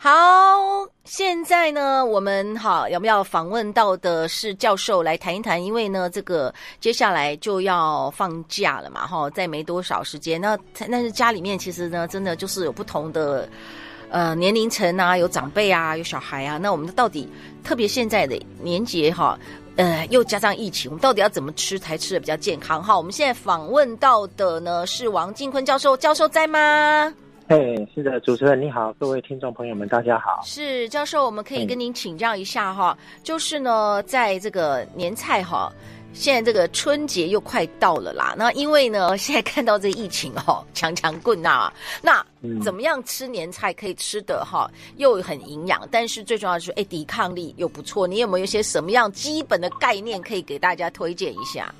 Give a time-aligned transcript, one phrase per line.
[0.00, 0.10] 好，
[1.02, 5.62] 现在呢，我们好要不要访问到的是教授来谈一谈？
[5.62, 10.40] 因为呢，这个接下来就要放假了嘛，哈，再没多少时间。
[10.40, 10.56] 那
[10.88, 13.48] 但是家里面其实呢，真的就是有不同的
[14.08, 16.58] 呃年龄层啊，有长辈啊，有小孩啊。
[16.58, 17.28] 那我们到底
[17.64, 19.36] 特别现在的年节哈，
[19.74, 22.80] 呃，又加上疫情，我们到底要怎么吃才吃得比较健康？
[22.80, 27.12] 哈，我们现在访问到的呢是王进坤教授，教授在吗？
[27.50, 30.42] 嘿，是的，主持人你好，各位听众朋友们，大家好。
[30.44, 35.72] 是教授，我们可以跟您请教一下哈，就是呢，在这个年菜哈，
[36.12, 38.34] 现在这个春节又快到了啦。
[38.36, 41.72] 那因为呢，现在看到这疫情哦，强强棍呐，
[42.02, 42.22] 那
[42.62, 48.06] 怎么样吃年菜可以吃的哈，又很营养，但是最重要的是，哎，抵抗力又不错。
[48.06, 51.74] 你有没有一些什么样基本的概念可以给大家推荐一下？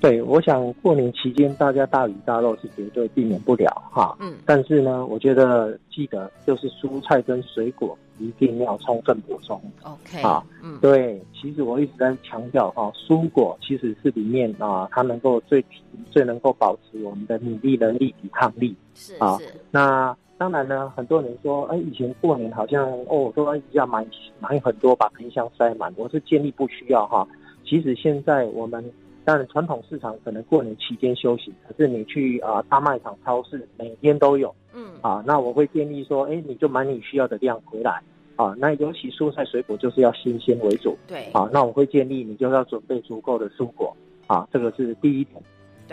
[0.00, 4.16] 对，我想过年期间大家大鱼大肉是绝对避免不了哈。
[4.20, 9.60] 嗯，但是呢，我觉得记得就是蔬菜跟水果一定要充分补充。
[9.82, 15.64] OK，啊，嗯，对，其实我一直在强调哈，蔬果其实是里面啊，它能够最
[16.12, 18.76] 最能够保持我们的免疫能力、抵抗力。
[18.94, 19.46] 是啊，是。
[19.72, 24.06] 那当然呢，很多人说，哎，以前过年好像哦，都要买
[24.38, 25.92] 买很多，把冰箱塞满。
[25.96, 27.26] 我是建议不需要哈。
[27.64, 28.84] 其实现在我们。
[29.28, 34.86] 但传统市场可能过年期间休息，可是你去啊大卖场、超市每天都有，嗯。
[35.02, 38.00] 啊，那我会建议说，哎，你就买你需要的量回来，
[38.36, 43.94] 啊，那尤其蔬菜水果就是要新鲜为主，对，啊，那我会建议你就要准备足够的蔬果，
[44.26, 45.42] 啊，这个是第一点，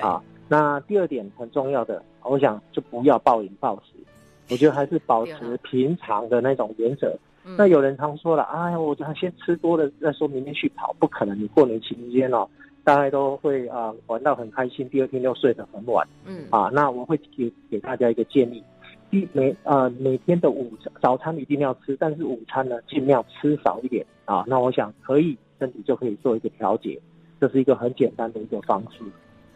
[0.08, 4.00] 啊，那第二点很重要的，我想就不要暴饮暴食，
[4.50, 7.14] 我觉得还是保持平常的那种原则。
[7.58, 12.48] 那有人常说了，哎，我想先吃多了再说，明天去跑，不可能，你过年期间哦。
[12.86, 16.08] 大家都会啊玩到很开心，第二天又睡得很晚。
[16.24, 18.64] 嗯啊，那我会给给大家一个建议，
[19.10, 24.46] 一每啊每天的午早餐一定要吃，但是午餐呢尽量吃少一点啊。
[24.48, 27.02] 那我想可以身体就可以做一个调节，
[27.42, 29.04] 这是一个很简单的一个方式。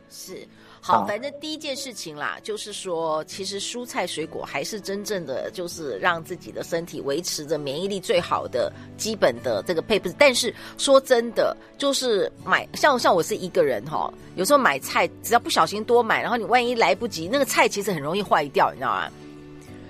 [0.09, 0.47] 是。
[0.81, 10.15] 好，反正第一件事情啦，就是说，其实蔬菜水果还是真正的，就是让自己的身体维持着免疫力最好的基本的这个配置。
[10.17, 19.11] 但是说真的，就是买像像我是一个人哈，有时候买菜只要不小心多买，然后你万一来不及，那个菜其实很容易坏掉，你知道吗？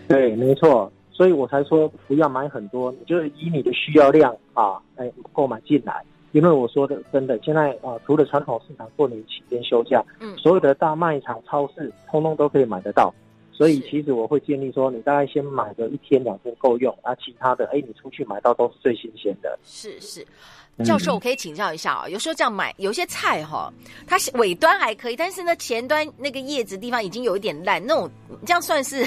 [0.08, 6.04] 对，没错，所以我才说不要买很多，你就是以你的需要量啊，哎，购买进来。
[6.32, 13.14] 因为我说的真的，现在啊，除了传统市场过年期间休假，嗯，所有的大卖场、超市，通通都可以买得到。
[13.52, 19.60] 所以其实我会建议说，你大概先买个一天两天够用，啊，其他的，哎，你出去买到都是最新鲜的。
[19.66, 20.26] 是是，
[20.86, 23.70] 教授，我可以请教一下啊，有时候这样买，有些菜哈，
[24.08, 28.10] 它尾端还可以，但是呢，前端那个叶子地方已经有一点烂，那种
[28.46, 29.06] 这样算是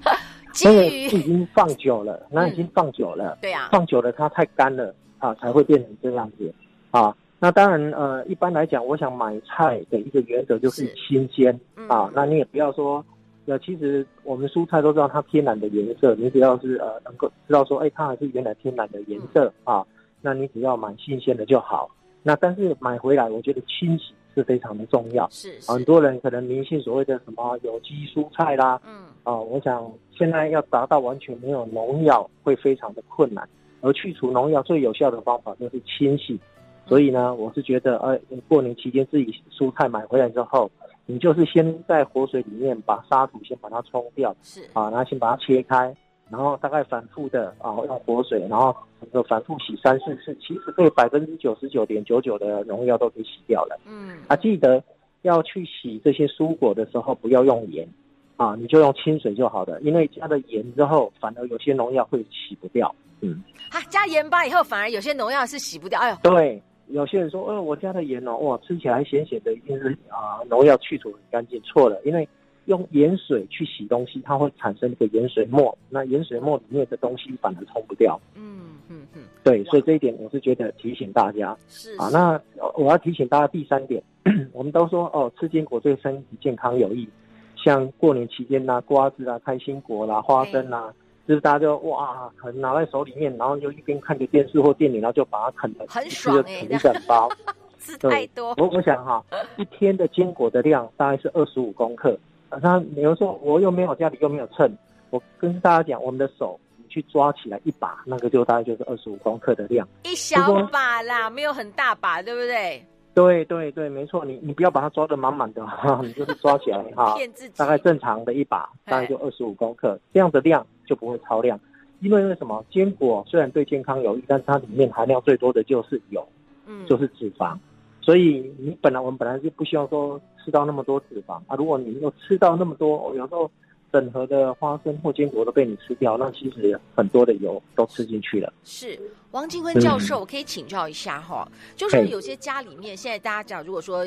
[0.52, 6.52] 基于已经放久了，那已经放久了，对呀，放久了它太干了啊，才会变成这样子。
[6.94, 12.08] 啊，那当然，呃，一般来讲，我想买菜的一个原则就是新鲜啊。
[12.14, 13.04] 那你也不要说，
[13.46, 19.84] 呃，其实我们蔬菜都知道它天然的颜色，你只要是呃能够知道说，哎，它还是原来天然的颜色啊，
[20.20, 21.90] 那你只要买新鲜的就好。
[22.22, 25.28] 那但是买回来，我觉得清洗是非常的重要。
[25.32, 33.48] 是，很多人可能迷信所谓的什么有机蔬菜啦，嗯，啊，我想现在要达到完全没有农药会非常的困难，
[33.80, 36.38] 而去除农药最有效的方法就是清洗。
[36.86, 40.70] 所以呢，我是觉得，呃，过年期间自己蔬菜买回来之后，
[41.06, 45.94] 你就是先在活水里面把沙土先把它冲掉，是啊，然后先把它切开，
[46.30, 53.80] 然后大概反复的啊用活水，然后整个反复洗三四次，其实可以百分之九十九点九九的农药都可以洗掉了。
[53.86, 54.82] 嗯，啊，记得
[55.22, 57.88] 要去洗这些蔬果的时候不要用盐，
[58.36, 62.94] 啊，你就用清水就好了，因为加了盐之后，反而有些农药会洗不掉。
[63.20, 65.98] 嗯，啊，加盐巴以后，反而有些农药是洗不掉。
[65.98, 66.62] 哎呦，对。
[66.88, 71.60] 有些人说，呃，我家的盐哦，哇，吃起来咸咸的，一定是啊，农药去除很干净。
[71.62, 72.28] 错了，因为
[72.66, 78.20] 用盐水去洗东西，它会产生一个盐水沫，那盐水沫里面的东西反而冲不掉。
[78.34, 81.56] 嗯嗯嗯，对，所以这一点我是觉得提醒大家。
[81.68, 82.40] 是，啊，那
[82.76, 84.02] 我要提醒大家第三点，
[84.52, 87.08] 我们都说哦，吃坚果对身体健康有益，
[87.56, 90.92] 像过年期间呐，瓜子啊、开心果啦、花生啊。
[91.26, 97.28] 就是大家就哇，可能拿在手里面，然后就一边看着电视或电影，然后就把它啃了，很爽哎、欸，一整包，
[97.80, 98.54] 吃太多。
[98.58, 99.24] 我我想哈，
[99.56, 102.18] 一天的坚果的量大概是二十五公克。
[102.62, 104.70] 那比如说我又没有家里又没有秤，
[105.10, 112.84] 我跟大家讲，我们的手你去抓起来一把，那个就大概就是二十五公克的量，一小把啦，没有很大把，对不对？
[113.12, 117.16] 对对对，没错，你你不要把它抓得满满的哈， 你就是抓起来哈，
[117.56, 121.58] 大概正常的一把，大概就二十五公克，这样的量就不会超量。
[122.00, 126.26] 因为为什么坚果虽然对健康有益，但是它里面含量最多的就是油，
[126.66, 127.56] 嗯，就是脂肪。
[128.00, 133.50] 所以你本来我们本来就不希望说吃到那么多脂肪啊，如果你又吃到那么多，有时候。
[133.94, 138.52] 整盒的花生或坚果都被你吃掉，那其实很多的油都吃进去了。
[138.64, 138.98] 是
[139.30, 144.04] 王金坤教授，我可以请教一下哈，嗯、就是有些家里面现在大家讲，如果说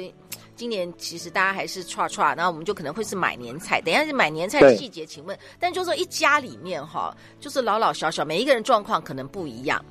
[0.58, 3.80] 今年其实大家还是剉剉，那我们就可能会是买年菜。
[3.80, 9.82] 等一下是买年菜的细节，请问，但就是说一家里面哈，就是老老小小每一个人状况可能不一样。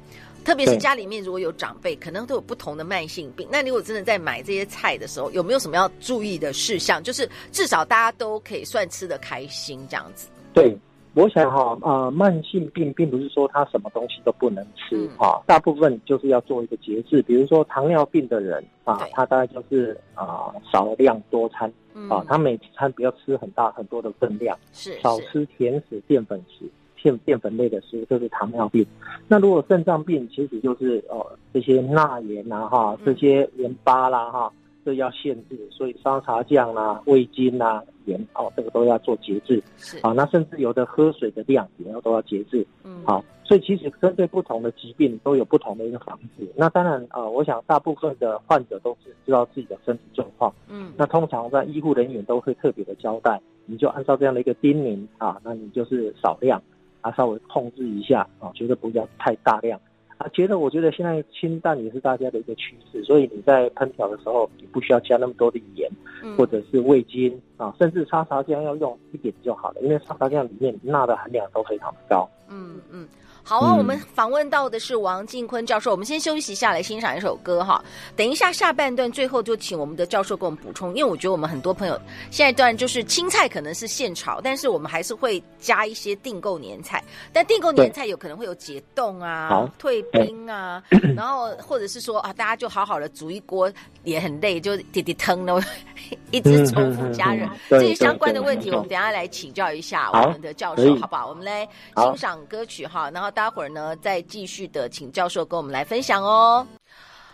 [0.46, 3.48] 特别是家里面如果有长辈，可能都有不同的慢性病。
[3.50, 7.02] 那如果真的在买这些菜的时候，有没有什么要注意的事项？
[7.02, 10.28] 就是至少大家都可以算吃得开心这样子。
[10.54, 10.78] 对，
[11.14, 17.20] 我想哈，呃，慢性病并不是说他什么东西都不能吃啊，嗯、大部分就是要做一个节制。
[17.22, 21.68] 比如说糖尿病的人啊，他大概就是啊、呃、少量多餐
[22.08, 26.64] 啊，他每餐不要吃很大很多的分量，是少吃甜食、淀粉食。
[27.06, 28.84] 淀淀粉类的食物就是糖尿病，
[29.28, 31.24] 那如果肾脏病，其实就是哦
[31.54, 34.52] 这些钠盐啊哈，这些盐巴啦哈，
[34.84, 39.62] 这要限制，所以沙茶酱啦、味精啦、盐哦，这个都要做节制。
[39.76, 42.66] 是啊，那甚至有的喝水的量也要都要节制。
[42.82, 46.44] 嗯，好，所以其实针对不同的疾病都有不同的一个防治。
[46.56, 50.52] 那当然啊，我想大部分的患者都是知道自己的身体状况。
[50.68, 56.60] 嗯，那通常在医护人员都会特别的交代，你就按照这样的一个叮咛啊，那你就是少量。
[57.06, 59.80] 啊，稍微控制一下啊，觉得不要太大量
[60.18, 60.26] 啊。
[60.32, 65.88] 觉得我觉得现在清淡也是大家的一个趋势，所以你在烹调的时候，你不需要加那么多的盐，
[66.24, 72.28] 嗯、或者是味精啊，甚至沙茶酱要用一点就好了，因为沙茶酱里面钠的含量都非常的高。
[72.48, 73.06] 嗯嗯。
[73.48, 75.92] 好啊，我们访问到的是王进坤教授。
[75.92, 77.80] 我们先休息一下，来欣赏一首歌哈。
[78.16, 81.96] 等一下下半段最后就请我们的教授给我们补充，因为我觉得我们很多朋友
[82.32, 87.00] 现在段就是青菜可能是现炒，但是我们还是会加一些订购年菜。
[87.32, 90.82] 但订购年菜有可能会有解冻啊、退冰啊，
[91.14, 93.72] 然后或者是说啊，大家就好好的煮一锅
[94.02, 95.60] 也很累，就滴滴汤呢，
[96.32, 101.28] 一直重复加热这些相关的问题，我们等下来请教一下我们的教授，好不好？
[101.28, 101.64] 我们来
[101.96, 103.30] 欣赏歌曲哈，然后。
[103.36, 106.66] 待会儿呢，再继续的请教授跟我们来分享哦。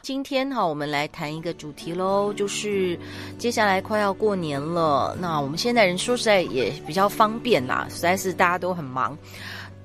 [0.01, 2.99] 今天哈，我们来谈一个主题喽，就是
[3.39, 9.17] 接下来快要过年了，那我们现在人说实在也比较方便啦，实在是大家都很忙。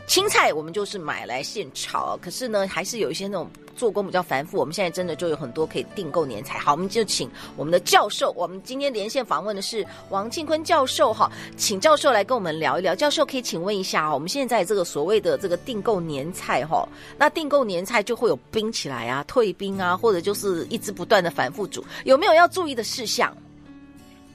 [0.07, 4.57] 青菜我们就是买来现炒，可是呢，还是有一些那种做工比较繁复。
[4.57, 6.57] 我们现在真的就有很多可以订购年菜。
[6.59, 12.95] 好，我们就请我们的教授，我们今天连线访问的是王庆坤教授哈，请教授来跟我们聊一聊。
[12.95, 16.87] 教授可以请问一下，我们现在这个所谓的这个订购年菜哈，
[17.17, 23.35] 那订购年菜就会有冰起来啊、退冰啊，或者就是一直不断的反复煮，有没有要注意的事项？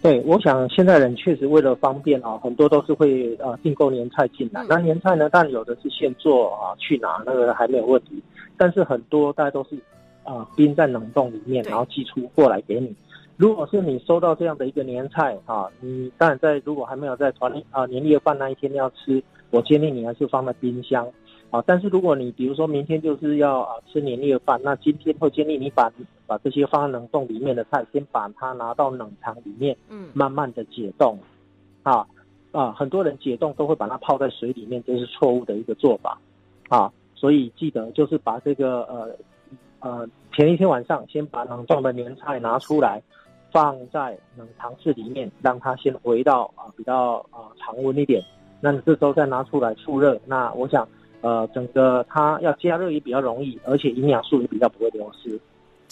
[0.02, 4.60] 对，我想现在人确实为了方便啊，很多都是会呃订购年菜进来。
[4.64, 8.20] 嗯、那年菜呢，但有的是现做啊，去拿那个还没有问题。
[8.56, 9.76] 但是很多大家都是
[10.24, 12.92] 啊冰在冷冻里面，然后寄出过来给你。
[13.36, 21.08] 如果是你收到这样的一个年菜啊，你当然在如果还没有在团啊年夜饭那一天要吃，我建议你还是放在冰箱。
[21.50, 25.92] 啊，但是如果你比如说明天就是要啊吃年夜饭，那今天会建议你把
[26.32, 31.18] 把这些放在冷冻里面的菜，先把它拿到冷藏里面，嗯，慢慢的解冻，
[31.82, 32.06] 啊
[32.52, 36.18] 啊，很多人解冻都会把它泡在水里面，这是错误的一个做法，
[36.70, 39.14] 啊，所以记得就是把这个呃
[39.80, 43.02] 呃前一天晚上先把冷冻的年菜拿出来，
[43.50, 48.22] 放在冷藏室里面，让它先回到啊比较啊常温一点，
[48.58, 50.88] 那你这时候再拿出来复热，那我想。
[51.24, 55.40] 呃，整个它要加热也比较容易，而且营养素也比较不会流失。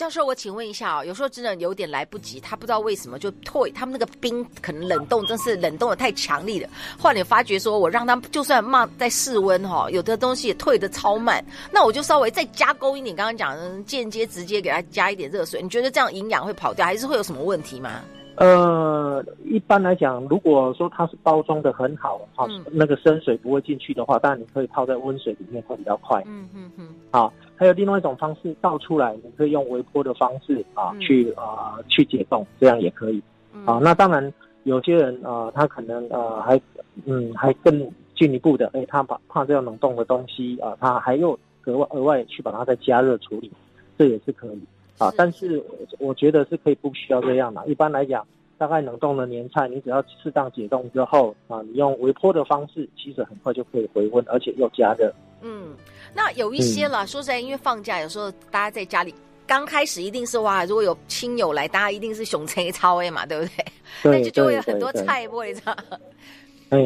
[0.00, 6.66] 教授，我请问一下哦，有时候真的有点来不及，他不知道为什么就退，他们那个冰可能冷冻，真是冷冻的太强力了。
[6.98, 18.00] 后来你发觉说，我让他就算慢在室温哈，有的东西也退的超慢，那我就稍微再加工一点，刚刚讲的间接直接给他加一点热水，你觉得这样营养会跑掉，还是会有什么问题吗？
[18.40, 26.22] 呃，一般来讲，如果说它是包装的很好，哈、嗯，那个生水不会进去的话，当然你可以泡在温水里面会比较快。
[26.26, 26.88] 嗯嗯嗯。
[27.10, 33.22] 好，还有另外一种方式，倒出来，你可以用微波的方式啊，嗯、去啊去解冻，这样也可以。
[33.52, 34.32] 嗯、啊，那当然
[34.62, 36.58] 有些人啊，他可能呃还
[37.04, 37.78] 嗯还更
[38.16, 43.52] 进一步的，哎，他把怕这样冷冻的东西啊，他还又格外额外去把它再加热处理，
[43.98, 44.62] 这也是可以。
[44.98, 45.62] 啊，但是
[45.98, 47.66] 我觉得是可以不需要这样的。
[47.66, 48.26] 一般来讲，
[48.58, 55.12] 大概冷冻的年菜，你只要适当解冻之后啊，你用微波的方式，其实很快就可以回温，而且又加热。
[55.42, 55.74] 嗯，
[56.14, 59.14] 那有一些了，嗯、说实在，因为放假有时候大家在家里
[59.46, 63.64] 刚开始一定是哇，如果有亲友来，大家一定是熊菜超 A 嘛，对不对？
[64.02, 65.76] 对， 那就就会有很多菜味这样。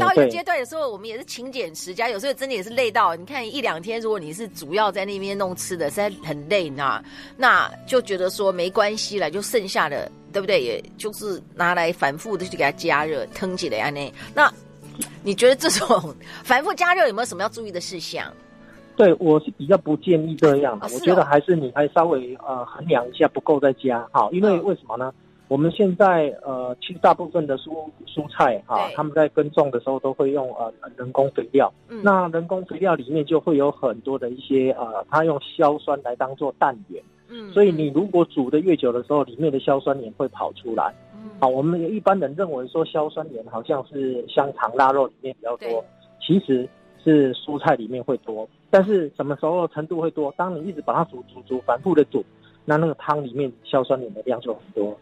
[0.00, 3.14] 到一个阶段的时候，我们也是勤俭持家，有时候真的也是累到。
[3.14, 7.04] 你看一两天，如果你是主要在那边弄吃的，实在很累呢，
[7.36, 10.62] 那就觉得说没关系了，就剩下的，对不对？
[10.62, 14.10] 也就是拿来反复的去给它加热，腾起来啊那。
[14.34, 14.52] 那
[15.22, 18.32] 你觉得这种 反复加热有没有什么要注意的事项？
[18.96, 20.86] 对，我是比较不建议这样的。
[20.94, 25.12] 我觉得还是你还稍微呃衡量一下，不够再加好，因为为什么呢？
[25.16, 31.72] 嗯我们现在呃，其实大部分的蔬蔬菜哈，他们在耕种的时候都会用呃人工肥料。
[31.88, 37.02] 嗯，那人工肥料里面就会有很多的一些呃，它用硝酸来当做氮源。
[37.28, 40.94] 嗯，所以你如果煮的越久的时候，里面的硝酸盐会跑出来。
[41.14, 45.84] 嗯，好，我们一般人认为说硝酸盐好像是香肠、腊肉里面比较多，
[46.20, 46.66] 其实
[47.02, 48.48] 是蔬菜里面会多。
[48.70, 50.32] 但是什么时候程度会多？
[50.36, 52.24] 当你一直把它煮煮煮，反复的煮，
[52.64, 54.96] 那那个汤里面硝酸盐的量就很多。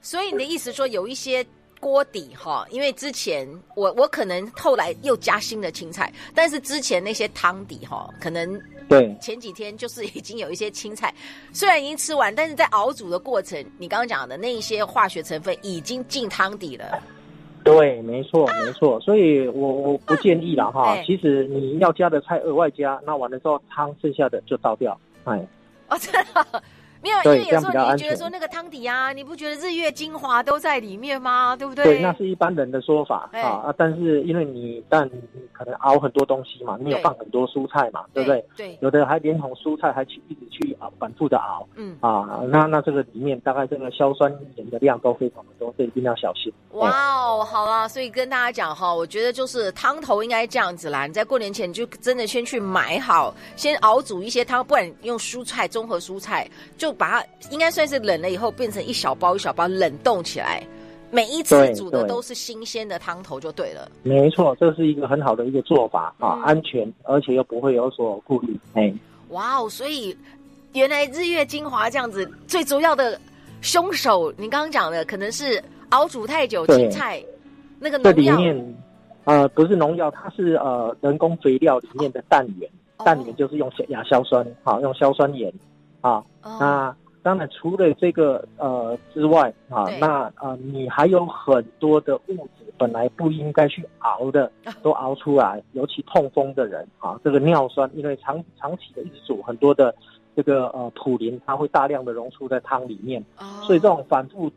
[0.00, 1.44] 所以你的意思说有一些
[1.80, 11.14] 锅底哈，因为之前我我可能后来又加新的青菜，但是之前那些汤底哈，可能对前几天就是已经有一些青菜，
[11.52, 17.00] 虽然已经吃完，但是在熬煮的过程，你刚刚讲的那一些化学成分已经进汤底了。
[17.64, 20.96] 对，没错没错，所以我我不建议了哈。
[21.04, 24.98] 其实你要加的菜额外加，那完了之后汤剩下的就倒掉。
[25.24, 25.46] 哎，
[25.88, 26.62] 哦，真的。
[27.24, 31.56] 没有，因为有时候你觉得说那个汤底啊，你不觉得日月精华都在里面吗？
[31.56, 31.84] 对不对？
[31.84, 33.74] 对，那是一般人的说法啊啊！
[33.76, 35.20] 但是因为你，但你
[35.52, 38.66] 可能熬很多东西嘛，你有放很多蔬菜嘛，对，对不对？
[38.68, 41.66] 对，有的还连同蔬菜还去一直去熬，反复的熬。
[41.76, 46.52] 嗯啊，那那这个里面大概这个硝酸盐的量都非常的多，所以一定要小心。
[46.72, 51.06] 哇哦，好了，所以跟大家讲哈，我觉得就是汤头应该这样子啦。
[51.06, 56.46] 你在过年前就真的先去买好，先熬煮一些汤，不然用蔬菜综合蔬菜
[56.76, 56.97] 就。
[56.98, 60.66] 就把它应该算是冷了以后变成一小包一小包冷冻起来，
[61.12, 63.88] 每一次煮的都是新鲜的汤头就对了。
[64.02, 68.58] 对对没错，这是一个很好的一个做法啊，嗯、安全而且又不会有所顾虑。
[68.74, 68.92] 哎，
[69.28, 69.68] 哇哦！
[69.70, 70.16] 所以
[70.72, 73.18] 原来日月精华这样子最主要的
[73.60, 77.22] 凶手，你刚刚讲的可能是熬煮太久青菜
[77.78, 78.34] 那个农药。
[78.34, 78.76] 这里面
[79.24, 85.52] 呃不是农药，它是呃人工肥料里面的氮源，氮源就是用亚硝酸，好用硝酸盐。
[86.00, 94.50] 啊，那当然除了这个呃之外啊，那呃你还有很多的物质本来不应该去熬的，
[94.82, 99.94] 都熬出来，尤其痛风的人啊，这个尿酸，因为长长期的一直煮很多的
[100.36, 103.24] 这个呃普林，它会大量的溶出在汤里面，
[103.62, 104.50] 所以这种反复。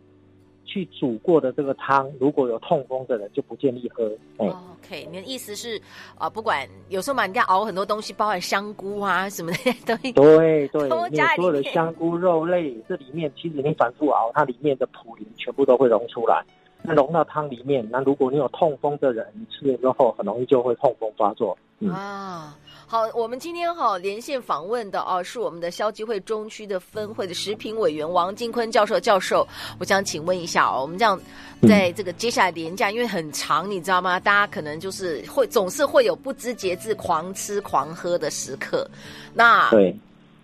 [0.72, 4.10] 去煮过的这个汤，如果有痛风的人就不建议喝。
[4.40, 4.48] 嗯
[4.80, 5.78] OK，你的意思是
[6.16, 9.74] 啊、呃，不管有时候嘛，你要熬很多东西，包含香菇啊什么的
[10.14, 16.44] 都对对，你所有的香菇肉类，这里面其实你反复熬，它里面的普林全部都会溶出来，
[16.82, 21.58] 那溶到汤里面，那如果你有痛风的人，你吃了之后很容易就会痛风发作。
[21.80, 22.58] 嗯、啊。
[22.92, 29.00] 好，我们今天哈连线访问的哦，是我们的消基会中区的分会的食品委员王金坤教授。
[29.00, 29.48] 教授，
[29.80, 31.18] 我想请问一下哦，我们这样
[31.66, 34.20] 在这个接下来连假，因为很长，你知道吗？
[34.20, 38.86] 大家可能就是会总是会有不知节制、狂吃狂喝的时刻。
[39.34, 39.96] 那对，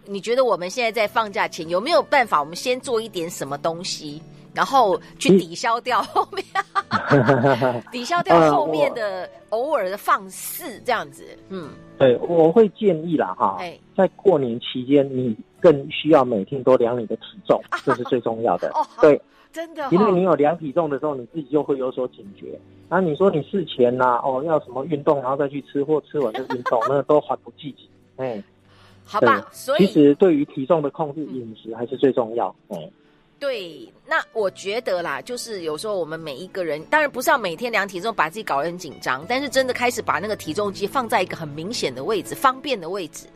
[0.05, 2.39] 你觉得我们现在在放假前有没有办法？
[2.39, 4.21] 我们先做一点什么东西，
[4.57, 6.43] 然后去抵消掉后面，
[7.93, 11.37] 抵消掉后面的偶尔的放肆这样子？
[11.49, 11.69] 嗯。
[11.99, 13.59] 对，我会建议啦，哈，
[13.95, 18.69] 在过年期间，你更需要每天都量你的体重，这是最重要的。
[18.77, 19.19] 哦对，
[19.53, 22.59] 真的，因为你有量体重的时候，你自己就会有所警觉。
[22.89, 27.87] 那你说你事前呐，哦，要什么运动，然后再去吃，或吃完就运动， 那都还不积极。
[28.17, 28.43] 哎，
[29.05, 32.55] 好吧，所以其实对于体重的控制，饮食还是最重要。
[32.69, 32.77] 嗯。
[33.39, 43.27] 对，那我觉得啦，就是有时候我们每一个人，当然不是要每天量体重，把自己搞得很紧张，但是真的开始把那个体重机放在一个很明显的位置、方便的位置。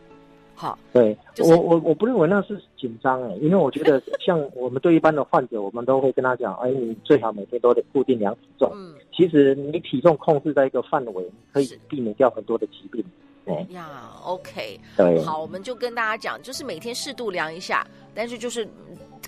[0.56, 8.72] 好，对、就是、我我我不认为那是紧张哎，因为我觉得像我们对一般的患者，我们都会跟他讲，哎，你最好每天都得固定量体重。
[8.74, 13.06] 嗯，其实你体重控制在一个范围，可以避免掉很多的疾病。
[13.46, 18.68] 对呀，OK，对，好，我们就跟大家讲，就是每天适度量一下，但是就是。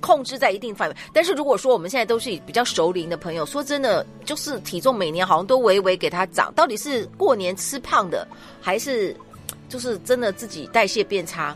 [0.01, 8.27] 控制在一定范围，但是如果说我们现在都是比较熟龄的朋友，说真的，就是体重每年好像都微微给它涨，到底是过年吃胖的，
[8.61, 9.15] 还是
[9.69, 11.55] 就是真的自己代谢变差？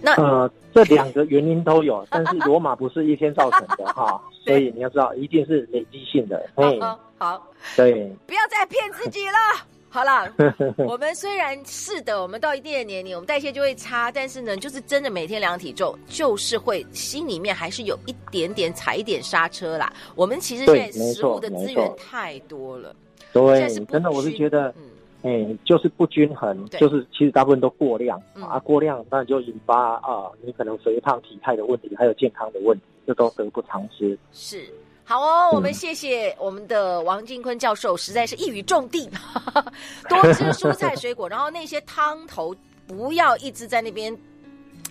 [0.00, 6.44] 那呃，这两个原因都有，但是罗马不是一天造成的哈， 所以你要知道，一定是累积性的。
[6.56, 6.80] 嗯，
[7.16, 7.42] 好，
[7.76, 9.66] 对，不要再骗自己了。
[9.94, 10.28] 好了，
[10.88, 19.92] 我们虽然是的，我们到一定的年龄，我们代谢就会差，但是呢，就是真的每天量体重，就是会心里面还是有一点点踩一点刹车啦。
[20.16, 22.92] 我们其实现在食物的资源太多了，
[23.32, 24.74] 对，真的我是觉得，
[25.22, 34.18] 嗯，哎、就是不均衡，就是其实大部分都过量、嗯、啊，过量那就引发啊，你可能肥胖体态的问题，还有健康的问题，这都得不偿失。
[34.32, 34.64] 是。
[35.04, 39.10] 好哦，我们谢谢我们的王金坤教授，实在是一语中的，
[40.08, 42.56] 多吃蔬菜水果，然后那些汤头
[42.86, 44.16] 不要一直在那边。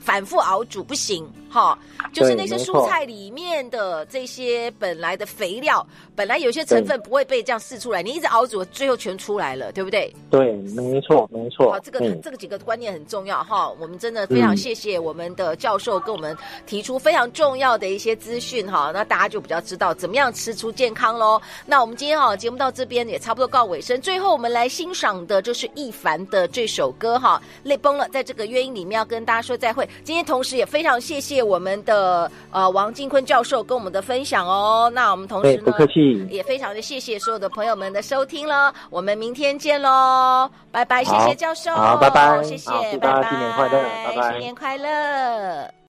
[0.03, 1.79] 反复熬煮不行，哈，
[2.11, 10.13] 就是那些蔬菜里面的这些本来的肥料，本来有些成分不会被这样试出来，你一直熬煮，最后全出来了，对不对？
[10.29, 11.71] 对，没错，没错。
[11.71, 13.69] 好，这个、嗯、这个几个观念很重要哈。
[13.79, 21.41] 我们真的非常谢谢我们的教授跟我们提出非常重要的一些资讯哈，那大家就比较知道怎么样吃出健康喽。
[21.65, 29.87] 那我们今天哈节目到这边也差不多告尾声，最后我们来欣赏的就是一凡的这首歌哈，泪崩了，在这个乐音里面要跟大家说再会。
[30.03, 34.91] 今天同时也非常谢谢我们的呃王金坤教授跟我们的分享哦。
[34.93, 38.73] 那我们同时呢，不客气，也非常的谢谢所有的朋友们的收听了。
[38.89, 45.73] 我们明天见喽，拜拜，谢谢教授，好，拜拜，谢谢，拜拜，新年快乐，拜拜，新年快乐。